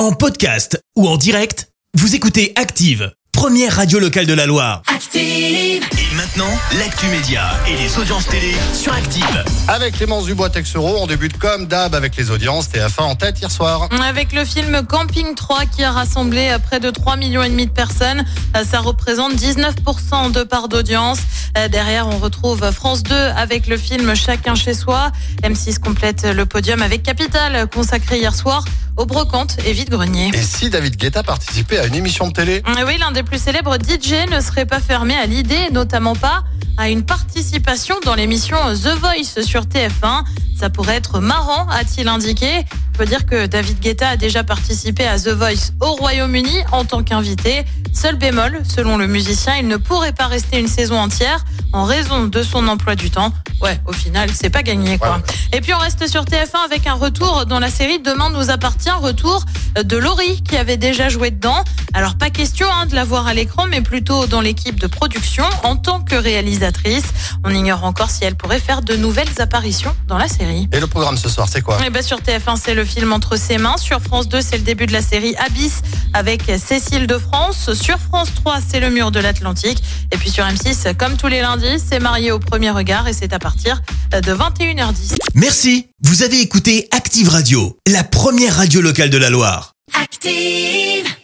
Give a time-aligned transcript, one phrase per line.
[0.00, 4.80] En podcast ou en direct, vous écoutez Active, première radio locale de la Loire.
[4.86, 5.20] Active.
[5.22, 9.44] Et maintenant, l'actu média et les audiences télé sur Active.
[9.68, 12.70] Avec Clémence Dubois-Texero, on débute comme d'hab avec les audiences.
[12.70, 13.90] TF1 en tête hier soir.
[14.02, 17.70] Avec le film Camping 3 qui a rassemblé près de 3 millions et demi de
[17.72, 18.24] personnes,
[18.56, 21.18] Euh, ça représente 19% de part d'audience.
[21.58, 25.12] Euh, Derrière, on retrouve France 2 avec le film Chacun chez soi.
[25.42, 28.64] M6 complète le podium avec Capital consacré hier soir
[29.00, 30.30] aux brocantes et vide-greniers.
[30.34, 33.40] Et si David Guetta participait à une émission de télé Euh, Oui, l'un des plus
[33.42, 36.44] célèbres DJ ne serait pas fermé à l'idée, notamment pas
[36.76, 40.24] à une participation dans l'émission The Voice sur TF1.
[40.58, 42.58] Ça pourrait être marrant, a-t-il indiqué.
[42.92, 46.84] Il faut dire que David Guetta a déjà participé à The Voice au Royaume-Uni en
[46.84, 47.64] tant qu'invité.
[47.94, 52.26] Seul bémol, selon le musicien, il ne pourrait pas rester une saison entière en raison
[52.26, 53.32] de son emploi du temps.
[53.60, 55.16] Ouais, au final, c'est pas gagné, quoi.
[55.16, 55.58] Ouais.
[55.58, 58.90] Et puis on reste sur TF1 avec un retour dans la série Demain nous appartient,
[58.90, 59.44] retour
[59.82, 61.62] de Laurie qui avait déjà joué dedans.
[61.92, 65.44] Alors pas question hein, de la voir à l'écran, mais plutôt dans l'équipe de production
[65.64, 67.04] en tant que réalisatrice.
[67.44, 70.68] On ignore encore si elle pourrait faire de nouvelles apparitions dans la série.
[70.72, 71.84] Et le programme ce soir, c'est quoi?
[71.84, 73.76] Et ben sur TF1, c'est le film Entre ses mains.
[73.76, 75.82] Sur France 2, c'est le début de la série Abyss
[76.14, 77.72] avec Cécile de France.
[77.74, 79.82] Sur France 3, c'est le mur de l'Atlantique.
[80.12, 83.32] Et puis sur M6, comme tous les lundis, c'est marié au premier regard et c'est
[83.32, 85.16] à partir de 21h10.
[85.34, 89.72] Merci, vous avez écouté Active Radio, la première radio locale de la Loire.
[90.00, 91.19] Active.